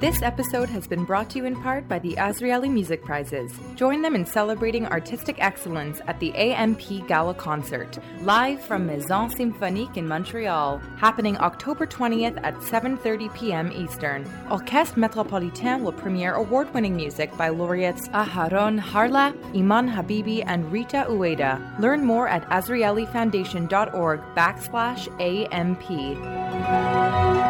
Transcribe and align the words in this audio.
This 0.00 0.22
episode 0.22 0.70
has 0.70 0.86
been 0.86 1.04
brought 1.04 1.28
to 1.28 1.36
you 1.36 1.44
in 1.44 1.54
part 1.54 1.86
by 1.86 1.98
the 1.98 2.14
Azrieli 2.14 2.72
Music 2.72 3.04
Prizes. 3.04 3.52
Join 3.76 4.00
them 4.00 4.14
in 4.14 4.24
celebrating 4.24 4.86
artistic 4.86 5.36
excellence 5.44 6.00
at 6.06 6.18
the 6.20 6.34
AMP 6.34 7.06
Gala 7.06 7.34
Concert, 7.34 7.98
live 8.22 8.64
from 8.64 8.86
Maison 8.86 9.28
Symphonique 9.28 9.98
in 9.98 10.08
Montreal, 10.08 10.78
happening 10.96 11.36
October 11.36 11.86
20th 11.86 12.40
at 12.42 12.54
7:30 12.54 13.34
p.m. 13.34 13.70
Eastern. 13.72 14.26
Orchestre 14.50 14.98
Metropolitain 14.98 15.82
will 15.82 15.92
premiere 15.92 16.32
award-winning 16.32 16.96
music 16.96 17.36
by 17.36 17.50
laureates 17.50 18.08
Aharon 18.08 18.80
Harlap, 18.80 19.36
Iman 19.54 19.86
Habibi, 19.86 20.42
and 20.46 20.72
Rita 20.72 21.04
Ueda. 21.10 21.78
Learn 21.78 22.02
more 22.02 22.26
at 22.26 22.48
azrielifoundation.org 22.48 24.20
backslash 24.34 25.08
AMP. 25.20 27.49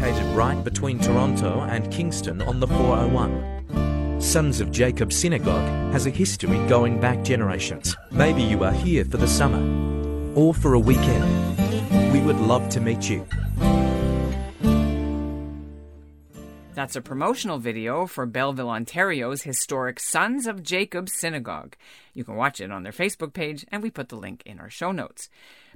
Located 0.00 0.26
right 0.34 0.64
between 0.64 0.98
Toronto 0.98 1.60
and 1.60 1.90
Kingston 1.92 2.40
on 2.42 2.58
the 2.58 2.66
401. 2.66 4.20
Sons 4.20 4.60
of 4.60 4.70
Jacob 4.70 5.12
Synagogue 5.12 5.92
has 5.92 6.06
a 6.06 6.10
history 6.10 6.56
going 6.68 6.98
back 6.98 7.22
generations. 7.22 7.94
Maybe 8.10 8.42
you 8.42 8.64
are 8.64 8.72
here 8.72 9.04
for 9.04 9.18
the 9.18 9.28
summer 9.28 9.60
or 10.34 10.54
for 10.54 10.72
a 10.74 10.78
weekend. 10.78 11.24
We 12.12 12.20
would 12.20 12.38
love 12.38 12.68
to 12.70 12.80
meet 12.80 13.10
you. 13.10 13.26
That's 16.72 16.96
a 16.96 17.02
promotional 17.02 17.58
video 17.58 18.06
for 18.06 18.24
Belleville, 18.24 18.70
Ontario's 18.70 19.42
historic 19.42 20.00
Sons 20.00 20.46
of 20.46 20.62
Jacob 20.62 21.10
Synagogue. 21.10 21.76
You 22.14 22.24
can 22.24 22.36
watch 22.36 22.58
it 22.58 22.70
on 22.70 22.84
their 22.84 22.92
Facebook 22.92 23.34
page, 23.34 23.66
and 23.68 23.82
we 23.82 23.90
put 23.90 24.08
the 24.08 24.16
link 24.16 24.42
in 24.46 24.58
our 24.60 24.70
show 24.70 24.92
notes. 24.92 25.28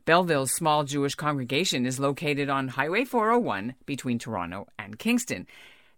Belleville's 0.06 0.52
small 0.52 0.84
Jewish 0.84 1.14
congregation 1.14 1.86
is 1.86 1.98
located 1.98 2.50
on 2.50 2.69
Highway 2.69 3.06
401 3.06 3.74
between 3.86 4.19
Toronto 4.19 4.66
and 4.78 4.98
Kingston. 4.98 5.47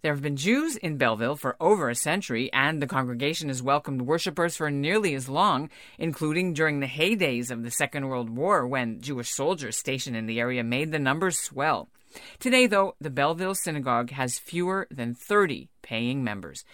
There 0.03 0.12
have 0.12 0.23
been 0.23 0.37
Jews 0.37 0.77
in 0.77 0.97
Belleville 0.97 1.35
for 1.35 1.57
over 1.59 1.89
a 1.89 1.95
century, 1.97 2.49
and 2.53 2.81
the 2.81 2.87
congregation 2.87 3.49
has 3.49 3.65
welcomed 3.65 4.03
worshippers 4.03 4.57
for 4.57 4.71
nearly 4.71 5.17
as 5.17 5.29
long, 5.29 5.71
including 5.99 6.53
during 6.53 6.79
the 6.79 6.87
heydays 6.87 7.51
of 7.51 7.65
the 7.65 7.71
Second 7.73 8.07
World 8.07 8.31
War 8.31 8.65
when 8.65 9.01
Jewish 9.01 9.31
soldiers 9.31 9.77
stationed 9.77 10.15
in 10.15 10.27
the 10.27 10.39
area 10.39 10.62
made 10.62 10.93
the 10.93 11.01
numbers 11.01 11.41
swell. 11.41 11.89
Today, 12.39 12.69
though, 12.69 12.95
the 13.01 13.11
Belleville 13.11 13.57
Synagogue 13.57 14.11
has 14.11 14.39
fewer 14.39 14.87
than 14.89 15.15
30 15.15 15.69
paying 15.83 16.23
members. 16.23 16.65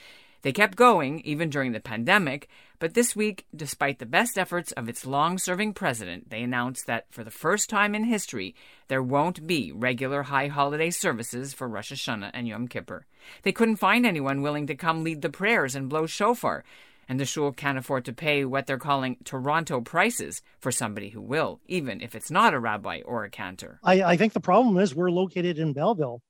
They 0.42 0.52
kept 0.52 0.76
going 0.76 1.20
even 1.20 1.50
during 1.50 1.72
the 1.72 1.80
pandemic, 1.80 2.48
but 2.82 2.94
this 2.94 3.14
week, 3.14 3.46
despite 3.54 4.00
the 4.00 4.06
best 4.06 4.36
efforts 4.36 4.72
of 4.72 4.88
its 4.88 5.06
long 5.06 5.38
serving 5.38 5.72
president, 5.72 6.30
they 6.30 6.42
announced 6.42 6.88
that 6.88 7.06
for 7.12 7.22
the 7.22 7.30
first 7.30 7.70
time 7.70 7.94
in 7.94 8.02
history, 8.02 8.56
there 8.88 9.04
won't 9.04 9.46
be 9.46 9.70
regular 9.70 10.24
high 10.24 10.48
holiday 10.48 10.90
services 10.90 11.54
for 11.54 11.68
Rosh 11.68 11.92
Hashanah 11.92 12.32
and 12.34 12.48
Yom 12.48 12.66
Kippur. 12.66 13.06
They 13.44 13.52
couldn't 13.52 13.76
find 13.76 14.04
anyone 14.04 14.42
willing 14.42 14.66
to 14.66 14.74
come 14.74 15.04
lead 15.04 15.22
the 15.22 15.30
prayers 15.30 15.76
and 15.76 15.88
blow 15.88 16.06
shofar, 16.06 16.64
and 17.08 17.20
the 17.20 17.24
shul 17.24 17.52
can't 17.52 17.78
afford 17.78 18.04
to 18.06 18.12
pay 18.12 18.44
what 18.44 18.66
they're 18.66 18.78
calling 18.78 19.16
Toronto 19.22 19.80
prices 19.80 20.42
for 20.58 20.72
somebody 20.72 21.10
who 21.10 21.22
will, 21.22 21.60
even 21.68 22.00
if 22.00 22.16
it's 22.16 22.32
not 22.32 22.52
a 22.52 22.58
rabbi 22.58 23.00
or 23.04 23.22
a 23.22 23.30
cantor. 23.30 23.78
I, 23.84 24.02
I 24.02 24.16
think 24.16 24.32
the 24.32 24.40
problem 24.40 24.76
is 24.78 24.92
we're 24.92 25.12
located 25.12 25.56
in 25.56 25.72
Belleville. 25.72 26.20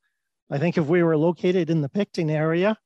I 0.51 0.59
think 0.59 0.77
if 0.77 0.85
we 0.85 1.03
were 1.03 1.17
located 1.17 1.71
in 1.71 1.81
the 1.81 1.89
Picton 1.89 2.29
area, 2.29 2.77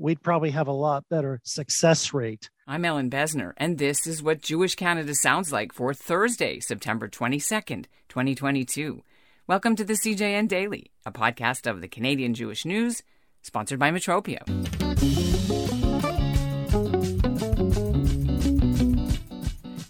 we'd 0.00 0.22
probably 0.22 0.50
have 0.50 0.66
a 0.66 0.72
lot 0.72 1.04
better 1.10 1.40
success 1.44 2.12
rate. 2.14 2.48
I'm 2.70 2.84
Ellin 2.84 3.10
Bessner, 3.10 3.52
and 3.56 3.78
this 3.78 4.06
is 4.06 4.22
what 4.22 4.42
Jewish 4.42 4.76
Canada 4.76 5.12
sounds 5.16 5.50
like 5.50 5.72
for 5.72 5.92
Thursday, 5.92 6.60
September 6.60 7.08
22nd, 7.08 7.86
2022. 8.08 9.02
Welcome 9.48 9.74
to 9.74 9.82
the 9.82 9.94
CJN 9.94 10.46
Daily, 10.46 10.92
a 11.04 11.10
podcast 11.10 11.68
of 11.68 11.80
the 11.80 11.88
Canadian 11.88 12.32
Jewish 12.32 12.64
News, 12.64 13.02
sponsored 13.42 13.80
by 13.80 13.90
Metropia. 13.90 14.46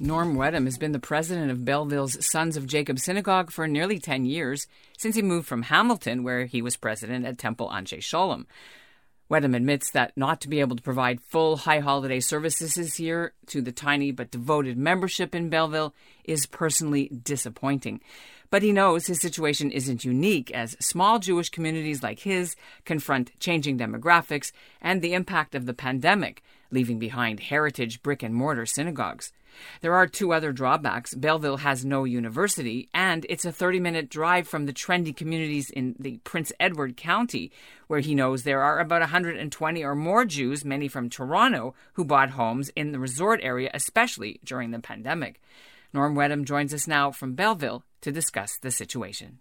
Norm 0.01 0.35
Weddum 0.35 0.65
has 0.65 0.79
been 0.79 0.93
the 0.93 0.99
president 0.99 1.51
of 1.51 1.67
Belleville's 1.67 2.27
Sons 2.27 2.57
of 2.57 2.67
Jacob 2.67 2.99
Synagogue 2.99 3.51
for 3.51 3.69
nearly 3.69 3.99
10 3.99 4.25
years, 4.25 4.67
since 4.97 5.15
he 5.15 5.21
moved 5.21 5.47
from 5.47 5.65
Hamilton, 5.65 6.23
where 6.23 6.47
he 6.47 6.63
was 6.63 6.79
president 6.79 7.27
at 7.27 7.37
Temple 7.37 7.69
Anshe 7.69 7.99
Sholom. 7.99 8.47
Weddum 9.31 9.55
admits 9.55 9.93
that 9.93 10.17
not 10.17 10.41
to 10.41 10.49
be 10.49 10.59
able 10.59 10.75
to 10.75 10.83
provide 10.83 11.21
full 11.21 11.59
high 11.59 11.79
holiday 11.79 12.19
services 12.19 12.75
this 12.75 12.99
year 12.99 13.33
to 13.47 13.63
the 13.63 13.71
tiny 13.71 14.11
but 14.11 14.33
devoted 14.33 14.77
membership 14.77 15.37
in 15.37 15.49
Belleville 15.49 15.95
is 16.25 16.47
personally 16.47 17.09
disappointing. 17.23 18.01
But 18.51 18.65
he 18.65 18.73
knows 18.73 19.07
his 19.07 19.21
situation 19.21 19.71
isn't 19.71 20.05
unique 20.05 20.51
as 20.51 20.77
small 20.81 21.21
Jewish 21.21 21.49
communities 21.49 22.03
like 22.03 22.19
his 22.19 22.57
confront 22.85 23.39
changing 23.39 23.79
demographics 23.79 24.51
and 24.81 25.01
the 25.01 25.15
impact 25.15 25.55
of 25.55 25.67
the 25.67 25.75
pandemic, 25.75 26.43
leaving 26.73 26.99
behind 26.99 27.39
heritage 27.39 28.03
brick 28.03 28.25
and 28.25 28.35
mortar 28.35 28.67
synagogues. 28.67 29.33
There 29.81 29.95
are 29.95 30.07
two 30.07 30.33
other 30.33 30.53
drawbacks. 30.53 31.15
Belleville 31.15 31.59
has 31.59 31.85
no 31.85 32.05
university, 32.05 32.89
and 32.95 33.27
it's 33.29 33.45
a 33.45 33.53
30 33.53 33.81
minute 33.81 34.09
drive 34.09 34.49
from 34.49 34.67
the 34.67 34.73
trendy 34.73 35.17
communities 35.17 35.71
in 35.71 35.97
the 35.99 36.19
Prince 36.25 36.53
Edward 36.61 36.97
County, 36.97 37.53
where 37.87 38.01
he 38.01 38.15
knows 38.15 38.43
there 38.43 38.63
are 38.63 38.79
about 38.79 39.01
120 39.01 39.85
or 39.85 39.95
more 39.95 40.25
Jews, 40.25 40.65
many 40.65 40.89
from 40.89 41.09
Toronto, 41.09 41.75
who 41.95 42.05
bought 42.05 42.31
homes 42.31 42.71
in 42.71 42.93
the 42.93 42.99
resort 42.99 43.41
area, 43.43 43.71
especially 43.75 44.41
during 44.45 44.71
the 44.71 44.81
pandemic. 44.81 45.41
Norm 45.93 46.15
Weddum 46.15 46.45
joins 46.45 46.73
us 46.73 46.87
now 46.87 47.11
from 47.11 47.35
Belleville 47.35 47.85
to 48.03 48.13
discuss 48.13 48.59
the 48.59 48.71
situation. 48.71 49.41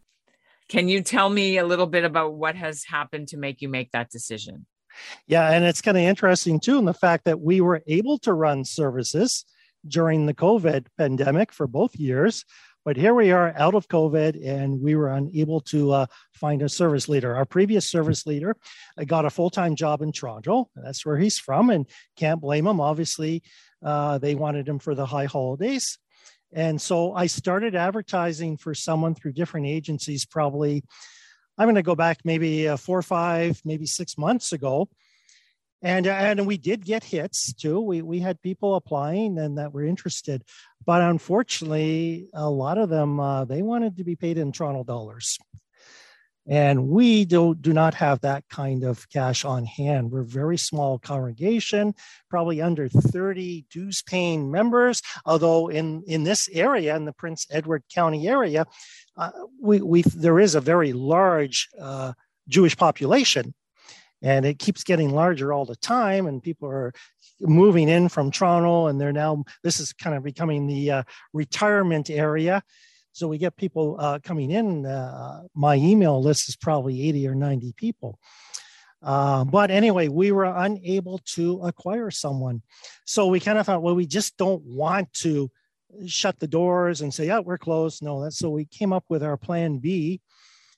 Can 0.68 0.88
you 0.88 1.02
tell 1.02 1.30
me 1.30 1.58
a 1.58 1.66
little 1.66 1.88
bit 1.88 2.04
about 2.04 2.34
what 2.34 2.56
has 2.56 2.84
happened 2.84 3.28
to 3.30 3.38
make 3.38 3.62
you 3.62 3.70
make 3.70 3.92
that 3.92 4.12
decision? 4.12 4.66
Yeah, 5.28 5.50
and 5.52 5.66
it's 5.66 5.82
kind 5.82 5.98
of 5.98 6.04
interesting 6.04 6.60
too 6.60 6.78
in 6.78 6.86
the 6.86 6.94
fact 6.94 7.26
that 7.26 7.42
we 7.42 7.62
were 7.62 7.82
able 7.88 8.18
to 8.20 8.34
run 8.34 8.66
services 8.66 9.46
during 9.88 10.26
the 10.26 10.34
COVID 10.34 10.88
pandemic 10.98 11.52
for 11.52 11.68
both 11.68 11.96
years. 11.96 12.46
But 12.86 12.96
here 12.96 13.14
we 13.14 13.32
are 13.32 13.54
out 13.58 13.76
of 13.76 13.88
COVID, 13.88 14.44
and 14.44 14.82
we 14.82 14.96
were 14.96 15.10
unable 15.10 15.60
to 15.62 15.92
uh, 15.92 16.06
find 16.34 16.62
a 16.62 16.70
service 16.70 17.10
leader. 17.10 17.36
Our 17.36 17.46
previous 17.46 17.86
service 17.90 18.26
leader 18.26 18.56
uh, 18.98 19.04
got 19.04 19.26
a 19.26 19.30
full 19.30 19.50
time 19.50 19.76
job 19.76 20.02
in 20.02 20.12
Toronto. 20.12 20.70
That's 20.76 21.06
where 21.06 21.18
he's 21.18 21.38
from, 21.38 21.70
and 21.70 21.86
can't 22.16 22.42
blame 22.42 22.66
him. 22.66 22.80
Obviously, 22.80 23.44
uh, 23.84 24.18
they 24.18 24.36
wanted 24.36 24.68
him 24.68 24.80
for 24.80 24.96
the 24.96 25.06
high 25.06 25.26
holidays. 25.26 25.98
And 26.52 26.82
so 26.82 27.14
I 27.14 27.28
started 27.28 27.76
advertising 27.76 28.58
for 28.58 28.74
someone 28.74 29.14
through 29.14 29.34
different 29.34 29.68
agencies, 29.68 30.26
probably, 30.26 30.84
I'm 31.58 31.66
going 31.66 31.76
to 31.76 31.84
go 31.84 31.96
back 31.96 32.20
maybe 32.24 32.68
uh, 32.68 32.78
four 32.78 32.98
or 32.98 33.04
five, 33.04 33.62
maybe 33.66 33.86
six 33.86 34.18
months 34.18 34.52
ago 34.54 34.90
and 35.82 36.08
and 36.08 36.46
we 36.46 36.58
did 36.58 36.86
get 36.86 37.04
hits 37.04 37.54
too. 37.54 37.80
We 37.80 38.02
we 38.02 38.20
had 38.20 38.42
people 38.42 38.76
applying 38.76 39.38
and 39.38 39.58
that 39.58 39.74
were 39.74 39.84
interested, 39.84 40.44
but 40.86 41.02
unfortunately, 41.02 42.30
a 42.34 42.50
lot 42.50 42.78
of 42.78 42.90
them 42.90 43.20
uh, 43.20 43.46
they 43.46 43.62
wanted 43.62 43.98
to 43.98 44.04
be 44.04 44.16
paid 44.16 44.38
in 44.38 44.52
Toronto 44.52 44.84
dollars, 44.84 45.38
and 46.46 46.90
we 46.90 47.24
do 47.24 47.56
do 47.56 47.72
not 47.72 47.94
have 47.94 48.20
that 48.22 48.44
kind 48.50 48.84
of 48.84 49.08
cash 49.10 49.46
on 49.46 49.64
hand. 49.64 50.12
We're 50.12 50.22
a 50.22 50.26
very 50.26 50.58
small 50.58 51.00
congregation, 51.00 51.96
probably 52.30 52.62
under 52.62 52.90
thirty 52.90 53.66
dues 53.72 54.02
paying 54.02 54.52
members. 54.52 55.02
Although 55.26 55.70
in 55.70 56.04
in 56.08 56.26
this 56.26 56.50
area, 56.52 56.94
in 56.98 57.06
the 57.06 57.14
Prince 57.14 57.48
Edward 57.50 57.84
County 57.94 58.28
area, 58.28 58.66
uh, 59.16 59.32
we 59.62 59.80
we 59.80 60.02
there 60.02 60.42
is 60.42 60.56
a 60.56 60.62
very 60.62 60.92
large 60.92 61.70
uh, 61.80 62.12
Jewish 62.50 62.76
population 62.76 63.54
and 64.22 64.46
it 64.46 64.60
keeps 64.60 64.84
getting 64.84 65.12
larger 65.12 65.54
all 65.54 65.66
the 65.66 65.76
time 65.78 66.28
and 66.28 66.44
people 66.44 66.68
are 66.68 66.94
moving 67.42 67.88
in 67.88 68.10
from 68.10 68.32
toronto 68.32 68.88
and 68.88 69.00
they're 69.00 69.14
now 69.14 69.44
this 69.64 69.80
is 69.80 69.94
kind 69.94 70.16
of 70.16 70.24
becoming 70.24 70.68
the 70.68 70.92
uh, 70.92 71.04
retirement 71.34 72.10
area 72.10 72.62
so 73.12 73.28
we 73.28 73.38
get 73.38 73.56
people 73.56 73.96
uh, 74.00 74.20
coming 74.24 74.52
in 74.52 74.86
uh, 74.86 75.42
my 75.56 75.76
email 75.76 76.22
list 76.22 76.50
is 76.50 76.56
probably 76.56 77.08
80 77.08 77.28
or 77.28 77.36
90 77.36 77.74
people 77.78 78.20
uh, 79.02 79.46
but 79.46 79.72
anyway, 79.72 80.08
we 80.08 80.32
were 80.32 80.46
unable 80.46 81.20
to 81.20 81.62
acquire 81.64 82.12
someone. 82.12 82.62
So 83.06 83.28
we 83.28 83.40
kind 83.40 83.58
of 83.58 83.66
thought, 83.66 83.82
well, 83.82 83.96
we 83.96 84.06
just 84.06 84.38
don't 84.38 84.62
want 84.64 85.14
to 85.22 85.50
shut 86.06 86.40
the 86.40 86.48
doors 86.48 87.02
and 87.02 87.14
say, 87.14 87.28
yeah, 87.28 87.40
we're 87.40 87.58
closed. 87.58 88.04
No, 88.04 88.22
that's 88.22 88.38
so 88.38 88.50
we 88.50 88.66
came 88.66 88.94
up 88.94 89.06
with 89.10 89.24
our 89.24 89.38
plan 89.38 89.78
B, 89.78 90.22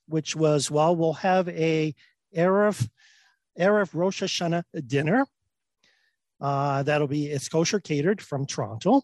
which 0.06 0.36
was, 0.36 0.70
well, 0.70 0.94
we'll 0.94 1.14
have 1.14 1.48
a 1.48 1.94
Erev 2.36 2.88
Erev 3.58 3.94
Rosh 3.94 4.22
Hashanah 4.22 4.64
dinner. 4.86 5.26
Uh, 6.40 6.82
that'll 6.82 7.06
be 7.06 7.26
it's 7.26 7.48
kosher 7.48 7.78
catered 7.78 8.20
from 8.20 8.46
Toronto, 8.46 9.02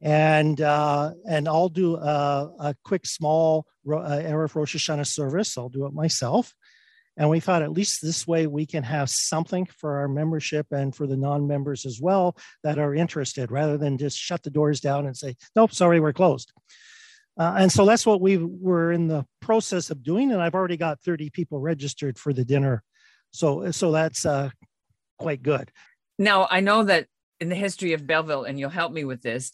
and 0.00 0.60
uh, 0.60 1.12
and 1.28 1.48
I'll 1.48 1.68
do 1.68 1.96
a, 1.96 2.52
a 2.60 2.76
quick 2.84 3.04
small 3.04 3.66
uh, 3.86 3.90
Erev 3.90 4.54
Rosh 4.54 4.76
Hashanah 4.76 5.06
service. 5.06 5.58
I'll 5.58 5.68
do 5.68 5.86
it 5.86 5.92
myself, 5.92 6.54
And 7.16 7.28
we 7.28 7.40
thought 7.40 7.62
at 7.62 7.72
least 7.72 8.00
this 8.00 8.26
way 8.26 8.46
we 8.46 8.64
can 8.64 8.84
have 8.84 9.10
something 9.10 9.66
for 9.66 9.98
our 9.98 10.08
membership 10.08 10.66
and 10.70 10.94
for 10.94 11.06
the 11.06 11.16
non 11.16 11.48
members 11.48 11.84
as 11.84 12.00
well 12.00 12.36
that 12.62 12.78
are 12.78 12.94
interested 12.94 13.50
rather 13.50 13.76
than 13.76 13.98
just 13.98 14.16
shut 14.16 14.42
the 14.44 14.50
doors 14.50 14.80
down 14.80 15.06
and 15.06 15.16
say, 15.16 15.34
nope, 15.56 15.72
sorry, 15.72 15.98
we're 15.98 16.12
closed. 16.12 16.52
Uh, 17.38 17.54
and 17.58 17.72
so 17.72 17.86
that's 17.86 18.06
what 18.06 18.20
we 18.20 18.36
were 18.36 18.92
in 18.92 19.08
the 19.08 19.24
process 19.40 19.90
of 19.90 20.02
doing. 20.02 20.32
And 20.32 20.42
I've 20.42 20.54
already 20.54 20.76
got 20.76 21.00
30 21.00 21.30
people 21.30 21.60
registered 21.60 22.18
for 22.18 22.32
the 22.32 22.44
dinner. 22.44 22.82
So, 23.32 23.70
so 23.70 23.92
that's 23.92 24.24
uh, 24.24 24.50
quite 25.18 25.42
good. 25.42 25.70
Now, 26.18 26.46
I 26.50 26.60
know 26.60 26.84
that 26.84 27.06
in 27.40 27.48
the 27.48 27.54
history 27.54 27.92
of 27.94 28.06
Belleville, 28.06 28.44
and 28.44 28.58
you'll 28.58 28.70
help 28.70 28.92
me 28.92 29.04
with 29.04 29.22
this, 29.22 29.52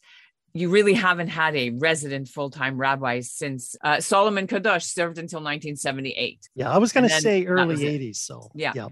you 0.52 0.70
really 0.70 0.94
haven't 0.94 1.28
had 1.28 1.54
a 1.56 1.70
resident 1.70 2.28
full-time 2.28 2.78
rabbi 2.78 3.20
since 3.20 3.76
uh, 3.82 4.00
Solomon 4.00 4.46
Kadosh 4.46 4.82
served 4.82 5.19
until 5.19 5.38
1978. 5.38 6.48
Yeah, 6.54 6.70
I 6.70 6.78
was 6.78 6.92
going 6.92 7.08
to 7.08 7.20
say 7.20 7.46
early 7.46 7.76
80s. 7.76 8.16
So 8.16 8.50
yeah. 8.54 8.72
yeah. 8.75 8.88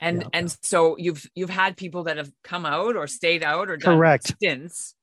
And 0.00 0.22
yeah. 0.22 0.28
and 0.32 0.56
so 0.62 0.96
you've 0.96 1.28
you've 1.34 1.50
had 1.50 1.76
people 1.76 2.04
that 2.04 2.16
have 2.16 2.32
come 2.42 2.64
out 2.64 2.96
or 2.96 3.06
stayed 3.06 3.44
out 3.44 3.68
or 3.68 3.76
done 3.76 3.96
correct 3.96 4.28
stints. 4.28 4.94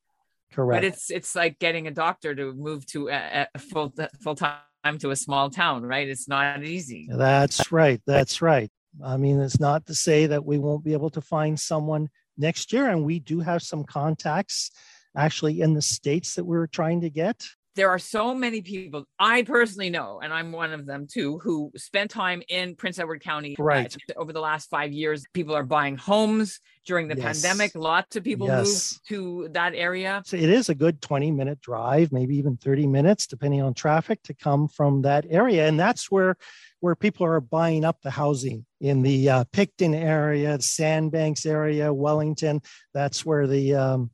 Correct. 0.52 0.82
But 0.82 0.84
it's 0.86 1.12
it's 1.12 1.36
like 1.36 1.60
getting 1.60 1.86
a 1.86 1.92
doctor 1.92 2.34
to 2.34 2.52
move 2.54 2.84
to 2.88 3.10
a, 3.10 3.48
a 3.54 3.60
full 3.60 3.94
full 4.22 4.34
time 4.34 4.98
to 5.00 5.12
a 5.12 5.16
small 5.16 5.52
town, 5.52 5.84
right? 5.84 6.08
It's 6.08 6.28
not 6.28 6.64
easy. 6.64 7.08
That's 7.12 7.72
right. 7.72 8.02
That's 8.08 8.42
right. 8.42 8.72
I 9.04 9.18
mean, 9.18 9.40
it's 9.40 9.60
not 9.60 9.86
to 9.88 9.96
say 9.96 10.26
that 10.28 10.46
we 10.46 10.58
won't 10.58 10.84
be 10.84 10.94
able 10.94 11.10
to 11.12 11.22
find 11.22 11.60
someone 11.60 12.10
next 12.38 12.74
year, 12.74 12.90
and 12.90 13.06
we 13.06 13.20
do 13.20 13.40
have 13.40 13.62
some 13.62 13.84
contacts 13.84 14.72
actually 15.16 15.62
in 15.62 15.74
the 15.74 15.82
states 15.82 16.36
that 16.36 16.46
we 16.46 16.58
are 16.58 16.68
trying 16.68 17.02
to 17.02 17.10
get? 17.10 17.44
There 17.78 17.92
are 17.92 18.00
so 18.00 18.34
many 18.34 18.62
people 18.62 19.06
I 19.20 19.44
personally 19.44 19.92
know, 19.92 20.20
and 20.22 20.34
I'm 20.34 20.52
one 20.52 20.74
of 20.74 20.88
them 20.88 21.06
too, 21.06 21.38
who 21.44 21.72
spent 21.78 22.10
time 22.10 22.42
in 22.50 22.76
Prince 22.76 22.98
Edward 22.98 23.22
County 23.22 23.56
right. 23.60 23.96
Over 24.16 24.34
the 24.34 24.42
last 24.42 24.70
five 24.72 24.92
years. 24.92 25.24
People 25.32 25.56
are 25.56 25.64
buying 25.64 25.96
homes 25.96 26.60
during 26.88 27.08
the 27.08 27.16
yes. 27.16 27.44
pandemic. 27.44 27.76
Lots 27.76 28.16
of 28.16 28.24
people 28.24 28.48
yes. 28.48 28.66
moved 28.66 29.08
to 29.10 29.50
that 29.52 29.76
area. 29.76 30.24
So 30.26 30.38
it 30.38 30.50
is 30.50 30.70
a 30.70 30.76
good 30.76 31.04
20 31.04 31.30
minute 31.30 31.62
drive, 31.62 32.12
maybe 32.12 32.36
even 32.38 32.58
30 32.58 32.88
minutes, 32.88 33.28
depending 33.28 33.62
on 33.62 33.76
traffic, 33.76 34.24
to 34.24 34.34
come 34.34 34.68
from 34.68 35.04
that 35.04 35.26
area. 35.30 35.68
And 35.68 35.80
that's 35.80 36.10
where 36.10 36.36
where 36.80 36.96
people 36.96 37.26
are 37.26 37.40
buying 37.40 37.86
up 37.86 38.02
the 38.02 38.12
housing 38.12 38.66
in 38.82 39.02
the 39.02 39.30
uh, 39.30 39.44
Picton 39.52 39.94
area, 39.94 40.60
Sandbanks 40.62 41.46
area, 41.46 41.94
Wellington. 41.94 42.62
That's 42.94 43.26
where 43.26 43.48
the 43.48 43.76
um, 43.76 44.12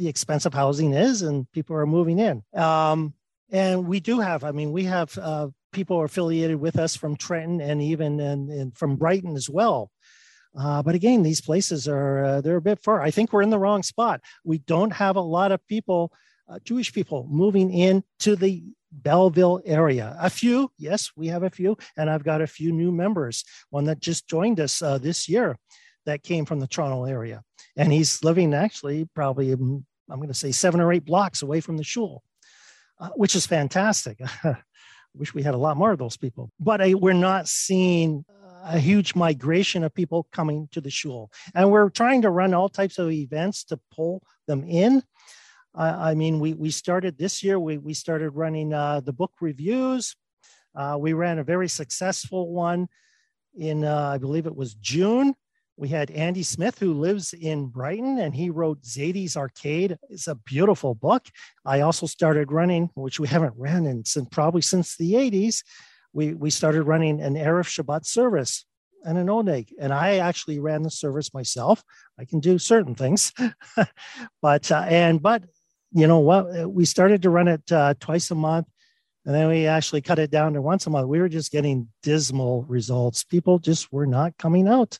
the 0.00 0.08
expensive 0.08 0.54
housing 0.54 0.94
is, 0.94 1.20
and 1.20 1.50
people 1.52 1.76
are 1.76 1.86
moving 1.86 2.18
in. 2.18 2.42
Um, 2.54 3.12
and 3.50 3.86
we 3.86 4.00
do 4.00 4.20
have, 4.20 4.44
I 4.44 4.52
mean, 4.52 4.72
we 4.72 4.84
have 4.84 5.16
uh, 5.18 5.48
people 5.72 6.02
affiliated 6.02 6.56
with 6.56 6.78
us 6.78 6.96
from 6.96 7.16
Trenton 7.16 7.60
and 7.60 7.82
even 7.82 8.18
and, 8.18 8.50
and 8.50 8.76
from 8.76 8.96
Brighton 8.96 9.36
as 9.36 9.50
well. 9.50 9.90
Uh, 10.58 10.82
but 10.82 10.94
again, 10.94 11.22
these 11.22 11.40
places 11.40 11.86
are 11.86 12.24
uh, 12.24 12.40
they're 12.40 12.56
a 12.56 12.62
bit 12.62 12.80
far. 12.80 13.02
I 13.02 13.10
think 13.10 13.32
we're 13.32 13.42
in 13.42 13.50
the 13.50 13.58
wrong 13.58 13.82
spot. 13.82 14.20
We 14.44 14.58
don't 14.58 14.92
have 14.92 15.16
a 15.16 15.20
lot 15.20 15.52
of 15.52 15.64
people, 15.66 16.12
uh, 16.48 16.58
Jewish 16.64 16.92
people, 16.92 17.26
moving 17.30 17.72
in 17.72 18.02
to 18.20 18.34
the 18.36 18.64
Belleville 18.90 19.60
area. 19.64 20.16
A 20.18 20.30
few, 20.30 20.72
yes, 20.76 21.10
we 21.14 21.28
have 21.28 21.44
a 21.44 21.50
few, 21.50 21.76
and 21.96 22.10
I've 22.10 22.24
got 22.24 22.40
a 22.40 22.46
few 22.46 22.72
new 22.72 22.90
members. 22.90 23.44
One 23.68 23.84
that 23.84 24.00
just 24.00 24.28
joined 24.28 24.58
us 24.58 24.82
uh, 24.82 24.98
this 24.98 25.28
year, 25.28 25.56
that 26.06 26.24
came 26.24 26.46
from 26.46 26.58
the 26.58 26.66
Toronto 26.66 27.04
area, 27.04 27.42
and 27.76 27.92
he's 27.92 28.24
living 28.24 28.52
actually 28.54 29.08
probably 29.14 29.54
I'm 30.10 30.18
going 30.18 30.28
to 30.28 30.34
say 30.34 30.52
seven 30.52 30.80
or 30.80 30.92
eight 30.92 31.04
blocks 31.04 31.42
away 31.42 31.60
from 31.60 31.76
the 31.76 31.84
shul, 31.84 32.22
uh, 32.98 33.10
which 33.10 33.34
is 33.34 33.46
fantastic. 33.46 34.18
I 34.44 34.56
wish 35.14 35.34
we 35.34 35.42
had 35.42 35.54
a 35.54 35.58
lot 35.58 35.76
more 35.76 35.92
of 35.92 35.98
those 35.98 36.16
people, 36.16 36.50
but 36.58 36.80
I, 36.80 36.94
we're 36.94 37.12
not 37.12 37.48
seeing 37.48 38.24
a 38.64 38.78
huge 38.78 39.14
migration 39.14 39.84
of 39.84 39.94
people 39.94 40.26
coming 40.32 40.68
to 40.72 40.80
the 40.80 40.90
shul, 40.90 41.30
and 41.54 41.70
we're 41.70 41.90
trying 41.90 42.22
to 42.22 42.30
run 42.30 42.54
all 42.54 42.68
types 42.68 42.98
of 42.98 43.10
events 43.10 43.64
to 43.64 43.80
pull 43.94 44.22
them 44.46 44.64
in. 44.64 45.02
I 45.72 46.14
mean, 46.14 46.40
we 46.40 46.52
we 46.54 46.70
started 46.70 47.16
this 47.16 47.44
year. 47.44 47.58
We 47.58 47.78
we 47.78 47.94
started 47.94 48.30
running 48.30 48.74
uh, 48.74 49.00
the 49.00 49.12
book 49.12 49.32
reviews. 49.40 50.16
Uh, 50.74 50.96
we 50.98 51.12
ran 51.12 51.38
a 51.38 51.44
very 51.44 51.68
successful 51.68 52.52
one 52.52 52.88
in 53.56 53.84
uh, 53.84 54.10
I 54.14 54.18
believe 54.18 54.46
it 54.46 54.54
was 54.54 54.74
June 54.74 55.34
we 55.76 55.88
had 55.88 56.10
Andy 56.10 56.42
Smith, 56.42 56.78
who 56.78 56.92
lives 56.92 57.32
in 57.32 57.66
Brighton, 57.68 58.18
and 58.18 58.34
he 58.34 58.50
wrote 58.50 58.82
Zadie's 58.82 59.36
Arcade. 59.36 59.96
It's 60.10 60.28
a 60.28 60.34
beautiful 60.34 60.94
book. 60.94 61.26
I 61.64 61.80
also 61.80 62.06
started 62.06 62.52
running, 62.52 62.90
which 62.94 63.18
we 63.18 63.28
haven't 63.28 63.54
ran 63.56 63.86
in 63.86 64.04
since 64.04 64.28
probably 64.30 64.62
since 64.62 64.96
the 64.96 65.14
80s. 65.14 65.62
We, 66.12 66.34
we 66.34 66.50
started 66.50 66.82
running 66.82 67.20
an 67.22 67.34
Erev 67.34 67.64
Shabbat 67.64 68.04
service 68.04 68.66
and 69.04 69.16
an 69.16 69.28
Oneg. 69.28 69.72
And 69.78 69.92
I 69.92 70.18
actually 70.18 70.58
ran 70.58 70.82
the 70.82 70.90
service 70.90 71.32
myself. 71.32 71.82
I 72.18 72.24
can 72.24 72.40
do 72.40 72.58
certain 72.58 72.94
things, 72.94 73.32
but 74.42 74.70
uh, 74.70 74.84
and 74.86 75.22
but 75.22 75.44
you 75.92 76.06
know 76.06 76.20
what? 76.20 76.70
We 76.70 76.84
started 76.84 77.22
to 77.22 77.30
run 77.30 77.48
it 77.48 77.72
uh, 77.72 77.94
twice 77.98 78.30
a 78.30 78.34
month, 78.34 78.66
and 79.24 79.34
then 79.34 79.48
we 79.48 79.66
actually 79.66 80.02
cut 80.02 80.18
it 80.18 80.30
down 80.30 80.52
to 80.54 80.62
once 80.62 80.86
a 80.86 80.90
month. 80.90 81.08
We 81.08 81.20
were 81.20 81.28
just 81.28 81.52
getting 81.52 81.88
dismal 82.02 82.64
results. 82.64 83.24
People 83.24 83.58
just 83.58 83.92
were 83.92 84.06
not 84.06 84.36
coming 84.38 84.68
out 84.68 84.98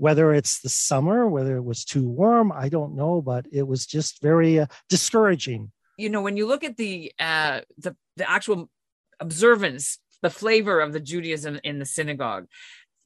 whether 0.00 0.32
it's 0.32 0.60
the 0.60 0.68
summer, 0.70 1.28
whether 1.28 1.56
it 1.56 1.64
was 1.64 1.84
too 1.84 2.08
warm, 2.08 2.50
I 2.50 2.70
don't 2.70 2.96
know, 2.96 3.20
but 3.20 3.44
it 3.52 3.68
was 3.68 3.84
just 3.84 4.22
very 4.22 4.58
uh, 4.58 4.66
discouraging. 4.88 5.72
You 5.98 6.08
know, 6.08 6.22
when 6.22 6.38
you 6.38 6.46
look 6.46 6.64
at 6.64 6.78
the 6.78 7.12
uh, 7.20 7.60
the 7.76 7.94
the 8.16 8.28
actual 8.28 8.70
observance, 9.20 9.98
the 10.22 10.30
flavor 10.30 10.80
of 10.80 10.94
the 10.94 11.00
Judaism 11.00 11.60
in 11.64 11.78
the 11.78 11.84
synagogue, 11.84 12.46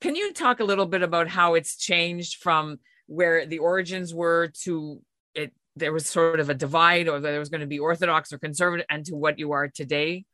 can 0.01 0.15
you 0.15 0.33
talk 0.33 0.61
a 0.61 0.65
little 0.65 0.87
bit 0.87 1.03
about 1.03 1.27
how 1.27 1.55
it's 1.55 1.77
changed 1.77 2.41
from 2.41 2.79
where 3.07 3.45
the 3.45 3.59
origins 3.59 4.15
were 4.15 4.53
to 4.63 5.03
it? 5.35 5.53
There 5.75 5.93
was 5.93 6.07
sort 6.07 6.39
of 6.39 6.49
a 6.49 6.55
divide, 6.55 7.09
or 7.09 7.19
there 7.19 7.41
was 7.41 7.49
going 7.49 7.63
to 7.63 7.67
be 7.67 7.81
Orthodox 7.81 8.33
or 8.33 8.39
conservative, 8.39 8.87
and 8.89 9.05
to 9.07 9.17
what 9.17 9.41
you 9.41 9.51
are 9.51 9.67
today. 9.67 10.27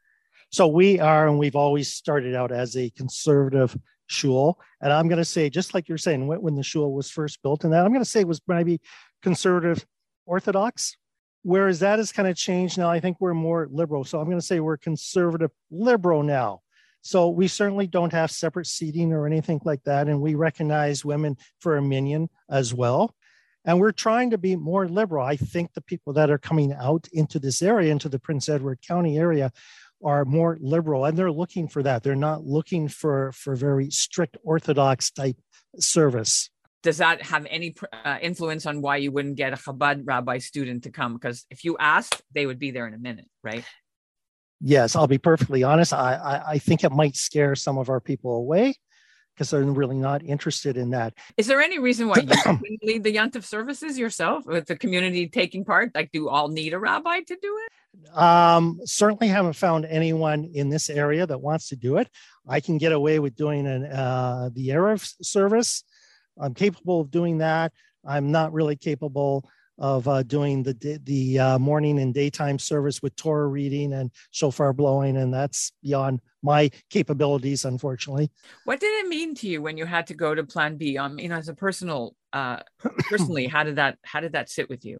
So 0.50 0.66
we 0.66 1.00
are, 1.00 1.26
and 1.26 1.38
we've 1.38 1.56
always 1.56 1.94
started 1.94 2.34
out 2.34 2.52
as 2.52 2.76
a 2.76 2.90
conservative 2.90 3.74
shul. 4.10 4.58
And 4.80 4.92
I'm 4.92 5.08
going 5.08 5.18
to 5.18 5.24
say, 5.24 5.48
just 5.48 5.72
like 5.72 5.88
you're 5.88 5.98
saying, 5.98 6.26
when 6.26 6.54
the 6.54 6.62
shul 6.62 6.92
was 6.92 7.10
first 7.10 7.42
built, 7.42 7.64
and 7.64 7.72
that 7.72 7.84
I'm 7.84 7.92
going 7.92 8.04
to 8.04 8.10
say 8.10 8.24
was 8.24 8.40
maybe 8.46 8.80
conservative 9.22 9.86
orthodox, 10.26 10.96
whereas 11.42 11.78
that 11.80 11.98
has 11.98 12.12
kind 12.12 12.28
of 12.28 12.36
changed 12.36 12.76
now. 12.76 12.90
I 12.90 13.00
think 13.00 13.18
we're 13.20 13.34
more 13.34 13.68
liberal. 13.70 14.04
So 14.04 14.18
I'm 14.18 14.26
going 14.26 14.40
to 14.40 14.46
say 14.46 14.60
we're 14.60 14.76
conservative 14.76 15.50
liberal 15.70 16.22
now. 16.22 16.60
So 17.02 17.30
we 17.30 17.48
certainly 17.48 17.86
don't 17.86 18.12
have 18.12 18.30
separate 18.30 18.66
seating 18.66 19.12
or 19.12 19.26
anything 19.26 19.60
like 19.64 19.82
that. 19.84 20.08
And 20.08 20.20
we 20.20 20.34
recognize 20.34 21.04
women 21.04 21.36
for 21.60 21.76
a 21.76 21.82
minyan 21.82 22.28
as 22.50 22.74
well. 22.74 23.14
And 23.64 23.78
we're 23.78 23.92
trying 23.92 24.30
to 24.30 24.38
be 24.38 24.56
more 24.56 24.88
liberal. 24.88 25.24
I 25.24 25.36
think 25.36 25.72
the 25.72 25.82
people 25.82 26.12
that 26.14 26.30
are 26.30 26.38
coming 26.38 26.72
out 26.72 27.08
into 27.12 27.38
this 27.38 27.62
area, 27.62 27.92
into 27.92 28.08
the 28.08 28.18
Prince 28.18 28.48
Edward 28.48 28.80
County 28.86 29.18
area, 29.18 29.52
are 30.04 30.24
more 30.24 30.58
liberal 30.60 31.04
and 31.04 31.16
they're 31.16 31.32
looking 31.32 31.68
for 31.68 31.82
that 31.82 32.02
they're 32.02 32.14
not 32.14 32.44
looking 32.44 32.88
for 32.88 33.32
for 33.32 33.54
very 33.54 33.90
strict 33.90 34.36
orthodox 34.42 35.10
type 35.10 35.36
service 35.78 36.50
does 36.82 36.98
that 36.98 37.22
have 37.22 37.46
any 37.50 37.74
uh, 38.04 38.16
influence 38.22 38.64
on 38.64 38.80
why 38.80 38.96
you 38.96 39.12
wouldn't 39.12 39.36
get 39.36 39.52
a 39.52 39.56
chabad 39.56 40.02
rabbi 40.04 40.38
student 40.38 40.84
to 40.84 40.90
come 40.90 41.14
because 41.14 41.44
if 41.50 41.64
you 41.64 41.76
asked 41.78 42.22
they 42.34 42.46
would 42.46 42.58
be 42.58 42.70
there 42.70 42.86
in 42.86 42.94
a 42.94 42.98
minute 42.98 43.26
right 43.42 43.64
yes 44.60 44.96
i'll 44.96 45.06
be 45.06 45.18
perfectly 45.18 45.62
honest 45.62 45.92
i 45.92 46.14
i, 46.14 46.50
I 46.52 46.58
think 46.58 46.84
it 46.84 46.92
might 46.92 47.16
scare 47.16 47.54
some 47.54 47.78
of 47.78 47.88
our 47.88 48.00
people 48.00 48.36
away 48.36 48.74
because 49.40 49.50
they're 49.50 49.62
really 49.64 49.96
not 49.96 50.22
interested 50.22 50.76
in 50.76 50.90
that. 50.90 51.14
Is 51.38 51.46
there 51.46 51.62
any 51.62 51.78
reason 51.78 52.08
why 52.08 52.18
you 52.18 52.58
lead 52.82 53.04
the 53.04 53.14
Yontif 53.14 53.42
services 53.42 53.98
yourself 53.98 54.44
with 54.44 54.66
the 54.66 54.76
community 54.76 55.30
taking 55.30 55.64
part? 55.64 55.92
Like, 55.94 56.10
do 56.12 56.28
all 56.28 56.48
need 56.48 56.74
a 56.74 56.78
rabbi 56.78 57.20
to 57.20 57.38
do 57.40 57.58
it? 57.64 57.72
Um, 58.14 58.80
certainly 58.84 59.28
haven't 59.28 59.54
found 59.54 59.84
anyone 59.84 60.50
in 60.52 60.68
this 60.68 60.90
area 60.90 61.26
that 61.26 61.40
wants 61.40 61.68
to 61.68 61.76
do 61.76 61.96
it. 61.98 62.08
I 62.48 62.60
can 62.60 62.78
get 62.78 62.92
away 62.92 63.18
with 63.18 63.36
doing 63.36 63.66
an, 63.66 63.84
uh, 63.84 64.50
the 64.52 64.68
Erev 64.68 65.12
service. 65.22 65.84
I'm 66.38 66.54
capable 66.54 67.00
of 67.00 67.10
doing 67.10 67.38
that. 67.38 67.72
I'm 68.04 68.30
not 68.30 68.52
really 68.52 68.76
capable 68.76 69.48
of 69.80 70.06
uh, 70.06 70.22
doing 70.22 70.62
the 70.62 71.00
the 71.04 71.38
uh, 71.38 71.58
morning 71.58 71.98
and 71.98 72.12
daytime 72.12 72.58
service 72.58 73.02
with 73.02 73.16
Torah 73.16 73.48
reading 73.48 73.94
and 73.94 74.10
shofar 74.30 74.72
blowing, 74.72 75.16
and 75.16 75.32
that's 75.32 75.72
beyond 75.82 76.20
my 76.42 76.70
capabilities, 76.90 77.64
unfortunately. 77.64 78.30
What 78.64 78.78
did 78.78 79.04
it 79.04 79.08
mean 79.08 79.34
to 79.36 79.48
you 79.48 79.62
when 79.62 79.78
you 79.78 79.86
had 79.86 80.06
to 80.08 80.14
go 80.14 80.34
to 80.34 80.44
Plan 80.44 80.76
B? 80.76 80.98
I 80.98 81.08
mean, 81.08 81.32
as 81.32 81.48
a 81.48 81.54
personal, 81.54 82.14
uh, 82.32 82.58
personally, 83.08 83.46
how 83.46 83.64
did 83.64 83.76
that 83.76 83.98
how 84.02 84.20
did 84.20 84.32
that 84.32 84.50
sit 84.50 84.68
with 84.68 84.84
you? 84.84 84.98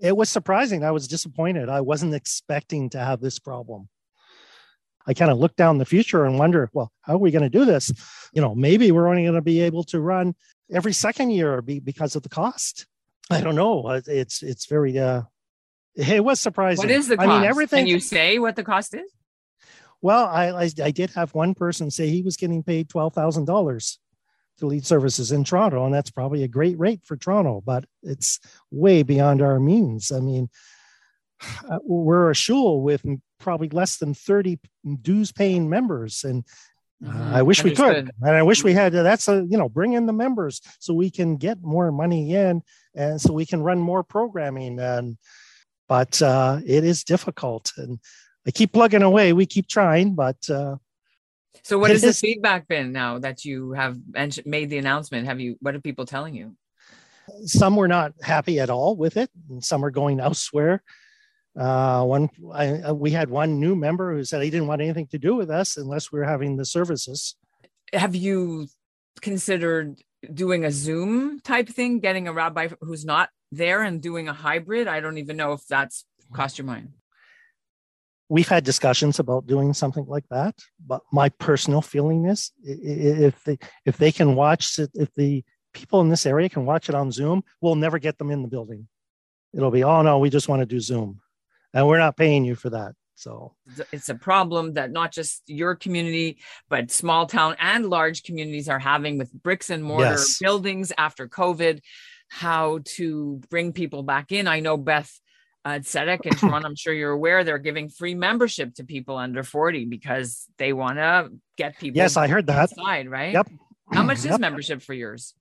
It 0.00 0.16
was 0.16 0.28
surprising. 0.28 0.84
I 0.84 0.90
was 0.90 1.08
disappointed. 1.08 1.68
I 1.68 1.80
wasn't 1.80 2.14
expecting 2.14 2.90
to 2.90 2.98
have 2.98 3.20
this 3.20 3.38
problem. 3.38 3.88
I 5.06 5.14
kind 5.14 5.30
of 5.30 5.38
look 5.38 5.56
down 5.56 5.78
the 5.78 5.86
future 5.86 6.24
and 6.24 6.38
wonder, 6.38 6.68
well, 6.74 6.92
how 7.00 7.14
are 7.14 7.18
we 7.18 7.30
going 7.30 7.42
to 7.42 7.48
do 7.48 7.64
this? 7.64 7.90
You 8.34 8.42
know, 8.42 8.54
maybe 8.54 8.92
we're 8.92 9.08
only 9.08 9.22
going 9.22 9.34
to 9.34 9.40
be 9.40 9.60
able 9.62 9.84
to 9.84 10.00
run 10.00 10.34
every 10.70 10.92
second 10.92 11.30
year 11.30 11.62
because 11.62 12.14
of 12.14 12.22
the 12.22 12.28
cost. 12.28 12.86
I 13.30 13.40
don't 13.40 13.54
know. 13.54 13.82
Uh, 13.82 14.00
it's 14.06 14.42
it's 14.42 14.66
very 14.66 14.98
uh 14.98 15.22
it 15.94 16.24
was 16.24 16.40
surprising. 16.40 16.84
What 16.84 16.90
is 16.90 17.08
the 17.08 17.16
cost? 17.16 17.28
I 17.28 17.38
mean, 17.38 17.44
everything. 17.48 17.80
Can 17.80 17.86
you 17.88 18.00
say 18.00 18.38
what 18.38 18.56
the 18.56 18.64
cost 18.64 18.94
is? 18.94 19.10
Well, 20.00 20.26
I, 20.26 20.50
I, 20.50 20.70
I 20.82 20.90
did 20.92 21.10
have 21.10 21.34
one 21.34 21.54
person 21.54 21.90
say 21.90 22.08
he 22.08 22.22
was 22.22 22.36
getting 22.36 22.62
paid 22.62 22.88
twelve 22.88 23.14
thousand 23.14 23.46
dollars 23.46 23.98
lead 24.66 24.86
services 24.86 25.32
in 25.32 25.44
Toronto, 25.44 25.84
and 25.84 25.94
that's 25.94 26.10
probably 26.10 26.42
a 26.42 26.48
great 26.48 26.78
rate 26.78 27.00
for 27.04 27.16
Toronto, 27.16 27.62
but 27.64 27.84
it's 28.02 28.40
way 28.70 29.02
beyond 29.02 29.42
our 29.42 29.60
means. 29.60 30.10
I 30.12 30.20
mean, 30.20 30.48
uh, 31.70 31.78
we're 31.84 32.30
a 32.30 32.34
shul 32.34 32.82
with 32.82 33.04
probably 33.38 33.68
less 33.68 33.98
than 33.98 34.14
thirty 34.14 34.58
dues 35.02 35.32
paying 35.32 35.68
members, 35.68 36.24
and 36.24 36.44
Mm-hmm. 37.02 37.34
I 37.34 37.42
wish 37.42 37.60
Understood. 37.60 37.86
we 37.86 37.94
could, 37.94 38.10
and 38.22 38.36
I 38.36 38.42
wish 38.42 38.64
we 38.64 38.72
had. 38.72 38.92
That's 38.92 39.28
a 39.28 39.46
you 39.48 39.56
know, 39.56 39.68
bring 39.68 39.92
in 39.92 40.06
the 40.06 40.12
members 40.12 40.60
so 40.80 40.94
we 40.94 41.10
can 41.10 41.36
get 41.36 41.62
more 41.62 41.92
money 41.92 42.34
in, 42.34 42.62
and 42.94 43.20
so 43.20 43.32
we 43.32 43.46
can 43.46 43.62
run 43.62 43.78
more 43.78 44.02
programming. 44.02 44.80
And 44.80 45.16
but 45.88 46.20
uh, 46.20 46.58
it 46.66 46.82
is 46.82 47.04
difficult, 47.04 47.72
and 47.76 48.00
I 48.48 48.50
keep 48.50 48.72
plugging 48.72 49.02
away. 49.02 49.32
We 49.32 49.46
keep 49.46 49.68
trying, 49.68 50.14
but. 50.14 50.36
Uh, 50.50 50.76
so, 51.62 51.78
what 51.78 51.90
has 51.90 52.02
the 52.02 52.12
feedback 52.12 52.68
been 52.68 52.92
now 52.92 53.18
that 53.18 53.44
you 53.44 53.72
have 53.72 53.98
made 54.44 54.70
the 54.70 54.78
announcement? 54.78 55.26
Have 55.26 55.40
you? 55.40 55.56
What 55.60 55.74
are 55.74 55.80
people 55.80 56.06
telling 56.06 56.34
you? 56.34 56.56
Some 57.44 57.76
were 57.76 57.88
not 57.88 58.12
happy 58.22 58.58
at 58.58 58.70
all 58.70 58.96
with 58.96 59.16
it, 59.16 59.30
and 59.50 59.62
some 59.62 59.84
are 59.84 59.90
going 59.90 60.20
elsewhere. 60.28 60.82
Uh, 61.58 62.04
one, 62.04 62.30
I, 62.52 62.82
uh, 62.82 62.94
we 62.94 63.10
had 63.10 63.30
one 63.30 63.58
new 63.58 63.74
member 63.74 64.14
who 64.14 64.24
said 64.24 64.42
he 64.42 64.50
didn't 64.50 64.68
want 64.68 64.80
anything 64.80 65.08
to 65.08 65.18
do 65.18 65.34
with 65.34 65.50
us 65.50 65.76
unless 65.76 66.12
we 66.12 66.20
are 66.20 66.24
having 66.24 66.56
the 66.56 66.64
services. 66.64 67.34
Have 67.92 68.14
you 68.14 68.68
considered 69.20 70.00
doing 70.32 70.64
a 70.64 70.70
Zoom 70.70 71.40
type 71.40 71.68
thing, 71.68 71.98
getting 71.98 72.28
a 72.28 72.32
rabbi 72.32 72.68
who's 72.80 73.04
not 73.04 73.30
there 73.50 73.82
and 73.82 74.00
doing 74.00 74.28
a 74.28 74.32
hybrid? 74.32 74.86
I 74.86 75.00
don't 75.00 75.18
even 75.18 75.36
know 75.36 75.52
if 75.52 75.66
that's 75.66 76.04
cost 76.32 76.58
your 76.58 76.66
mind. 76.66 76.92
We've 78.28 78.48
had 78.48 78.64
discussions 78.64 79.18
about 79.18 79.46
doing 79.46 79.72
something 79.72 80.04
like 80.06 80.28
that, 80.30 80.54
but 80.84 81.00
my 81.12 81.30
personal 81.30 81.80
feeling 81.80 82.26
is 82.26 82.52
if 82.62 83.42
they 83.44 83.58
if 83.86 83.96
they 83.96 84.12
can 84.12 84.34
watch 84.34 84.78
it, 84.78 84.90
if 84.94 85.08
the 85.16 85.42
people 85.72 86.00
in 86.00 86.08
this 86.08 86.26
area 86.26 86.48
can 86.48 86.66
watch 86.66 86.88
it 86.88 86.94
on 86.94 87.10
Zoom, 87.10 87.42
we'll 87.60 87.74
never 87.74 87.98
get 87.98 88.18
them 88.18 88.30
in 88.30 88.42
the 88.42 88.48
building. 88.48 88.88
It'll 89.54 89.70
be, 89.70 89.84
oh 89.84 90.02
no, 90.02 90.18
we 90.18 90.30
just 90.30 90.48
want 90.48 90.60
to 90.60 90.66
do 90.66 90.80
Zoom 90.80 91.20
and 91.72 91.86
we're 91.86 91.98
not 91.98 92.16
paying 92.16 92.44
you 92.44 92.54
for 92.54 92.70
that. 92.70 92.94
So 93.14 93.54
it's 93.92 94.08
a 94.08 94.14
problem 94.14 94.74
that 94.74 94.92
not 94.92 95.10
just 95.10 95.42
your 95.46 95.74
community, 95.74 96.38
but 96.68 96.92
small 96.92 97.26
town 97.26 97.56
and 97.58 97.86
large 97.86 98.22
communities 98.22 98.68
are 98.68 98.78
having 98.78 99.18
with 99.18 99.32
bricks 99.32 99.70
and 99.70 99.82
mortar 99.82 100.10
yes. 100.10 100.38
buildings 100.38 100.92
after 100.96 101.28
COVID. 101.28 101.80
How 102.30 102.80
to 102.96 103.40
bring 103.48 103.72
people 103.72 104.02
back 104.02 104.32
in. 104.32 104.46
I 104.46 104.60
know 104.60 104.76
Beth 104.76 105.10
uh, 105.68 105.78
Tzedec 105.80 106.24
in 106.24 106.34
Toronto, 106.34 106.66
I'm 106.66 106.74
sure 106.74 106.94
you're 106.94 107.10
aware 107.10 107.44
they're 107.44 107.58
giving 107.58 107.90
free 107.90 108.14
membership 108.14 108.74
to 108.76 108.84
people 108.84 109.18
under 109.18 109.42
40 109.42 109.84
because 109.84 110.46
they 110.56 110.72
want 110.72 110.96
to 110.96 111.30
get 111.56 111.78
people. 111.78 111.98
Yes, 111.98 112.16
I 112.16 112.26
heard 112.26 112.46
that. 112.46 112.70
Inside, 112.70 113.10
right? 113.10 113.34
Yep. 113.34 113.50
How 113.92 114.02
much 114.02 114.24
yep. 114.24 114.34
is 114.34 114.38
membership 114.38 114.80
for 114.82 114.94
yours? 114.94 115.34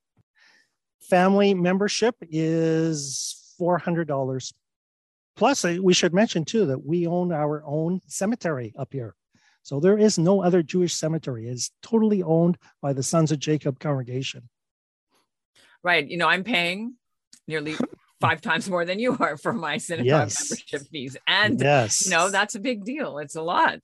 Family 1.09 1.53
membership 1.53 2.15
is 2.21 3.55
$400. 3.59 4.53
Plus, 5.37 5.63
we 5.63 5.93
should 5.93 6.13
mention 6.13 6.43
too 6.43 6.65
that 6.65 6.85
we 6.85 7.07
own 7.07 7.31
our 7.31 7.63
own 7.65 8.01
cemetery 8.07 8.73
up 8.77 8.91
here. 8.91 9.15
So 9.63 9.79
there 9.79 9.97
is 9.97 10.17
no 10.17 10.43
other 10.43 10.61
Jewish 10.61 10.93
cemetery. 10.93 11.47
It's 11.47 11.71
totally 11.81 12.21
owned 12.21 12.57
by 12.81 12.91
the 12.91 13.03
Sons 13.03 13.31
of 13.31 13.39
Jacob 13.39 13.79
congregation. 13.79 14.49
Right. 15.83 16.05
You 16.05 16.17
know, 16.17 16.27
I'm 16.27 16.43
paying 16.43 16.95
nearly 17.47 17.75
five 18.19 18.41
times 18.41 18.69
more 18.69 18.85
than 18.85 18.99
you 18.99 19.17
are 19.19 19.37
for 19.37 19.53
my 19.53 19.77
synagogue 19.77 20.05
yes. 20.05 20.49
membership 20.49 20.89
fees. 20.89 21.17
And 21.27 21.59
yes. 21.59 22.05
you 22.05 22.11
know, 22.11 22.29
that's 22.29 22.55
a 22.55 22.59
big 22.59 22.83
deal. 22.83 23.19
It's 23.19 23.35
a 23.35 23.41
lot. 23.41 23.79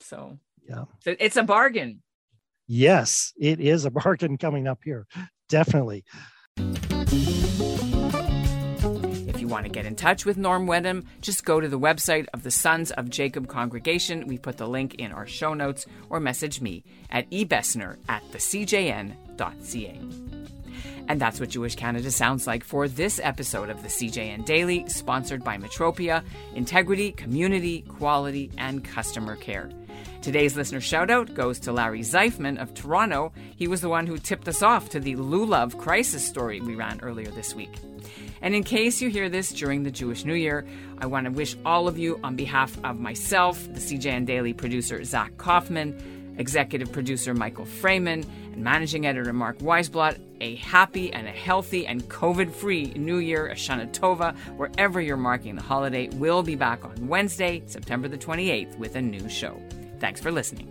So 0.00 0.38
yeah. 0.68 0.84
It's 1.04 1.36
a 1.36 1.42
bargain. 1.42 2.02
Yes, 2.66 3.32
it 3.38 3.60
is 3.60 3.84
a 3.84 3.90
bargain 3.90 4.38
coming 4.38 4.66
up 4.66 4.80
here. 4.84 5.06
Definitely 5.48 6.04
If 6.56 6.90
you 9.40 9.48
want 9.48 9.66
to 9.66 9.70
get 9.70 9.84
in 9.84 9.94
touch 9.94 10.24
with 10.24 10.38
Norm 10.38 10.66
Weddum, 10.66 11.04
just 11.20 11.44
go 11.44 11.60
to 11.60 11.68
the 11.68 11.78
website 11.78 12.26
of 12.32 12.42
the 12.42 12.50
Sons 12.50 12.90
of 12.92 13.10
Jacob 13.10 13.48
Congregation. 13.48 14.26
We 14.26 14.38
put 14.38 14.56
the 14.56 14.68
link 14.68 14.94
in 14.94 15.12
our 15.12 15.26
show 15.26 15.54
notes 15.54 15.86
or 16.08 16.20
message 16.20 16.60
me 16.60 16.84
at 17.10 17.30
ebessner 17.30 17.98
at 18.08 18.22
thecjn.ca. 18.32 20.00
And 21.08 21.20
that's 21.20 21.38
what 21.38 21.50
Jewish 21.50 21.74
Canada 21.74 22.10
sounds 22.10 22.46
like 22.46 22.64
for 22.64 22.88
this 22.88 23.20
episode 23.22 23.68
of 23.68 23.82
the 23.82 23.88
CJN 23.88 24.44
Daily, 24.44 24.88
sponsored 24.88 25.44
by 25.44 25.58
Metropia 25.58 26.22
Integrity, 26.54 27.12
Community, 27.12 27.82
Quality, 27.82 28.50
and 28.56 28.82
Customer 28.82 29.36
Care. 29.36 29.70
Today's 30.22 30.56
listener 30.56 30.80
shout 30.80 31.10
out 31.10 31.34
goes 31.34 31.58
to 31.60 31.72
Larry 31.72 32.00
Zeifman 32.00 32.58
of 32.58 32.72
Toronto. 32.72 33.32
He 33.56 33.68
was 33.68 33.82
the 33.82 33.90
one 33.90 34.06
who 34.06 34.16
tipped 34.16 34.48
us 34.48 34.62
off 34.62 34.88
to 34.90 35.00
the 35.00 35.16
Lulav 35.16 35.76
crisis 35.78 36.26
story 36.26 36.62
we 36.62 36.74
ran 36.74 37.00
earlier 37.02 37.30
this 37.30 37.54
week. 37.54 37.78
And 38.40 38.54
in 38.54 38.64
case 38.64 39.02
you 39.02 39.10
hear 39.10 39.28
this 39.28 39.52
during 39.52 39.82
the 39.82 39.90
Jewish 39.90 40.24
New 40.24 40.34
Year, 40.34 40.66
I 40.98 41.06
want 41.06 41.26
to 41.26 41.32
wish 41.32 41.56
all 41.64 41.88
of 41.88 41.98
you, 41.98 42.18
on 42.24 42.36
behalf 42.36 42.76
of 42.84 42.98
myself, 42.98 43.62
the 43.72 43.80
CJN 43.80 44.24
Daily 44.24 44.54
producer 44.54 45.04
Zach 45.04 45.36
Kauffman, 45.36 46.13
executive 46.38 46.90
producer 46.92 47.34
Michael 47.34 47.64
Fraiman, 47.64 48.24
and 48.52 48.62
managing 48.62 49.06
editor 49.06 49.32
Mark 49.32 49.58
Weisblott, 49.58 50.18
a 50.40 50.56
happy 50.56 51.12
and 51.12 51.26
a 51.26 51.30
healthy 51.30 51.86
and 51.86 52.02
COVID 52.04 52.52
free 52.52 52.92
New 52.96 53.18
Year, 53.18 53.48
a 53.48 53.54
Shana 53.54 53.90
Tova, 53.92 54.36
wherever 54.56 55.00
you're 55.00 55.16
marking 55.16 55.56
the 55.56 55.62
holiday. 55.62 56.08
We'll 56.14 56.42
be 56.42 56.54
back 56.54 56.84
on 56.84 57.08
Wednesday, 57.08 57.62
September 57.66 58.08
the 58.08 58.18
28th, 58.18 58.78
with 58.78 58.96
a 58.96 59.02
new 59.02 59.28
show. 59.28 59.60
Thanks 59.98 60.20
for 60.20 60.30
listening. 60.30 60.70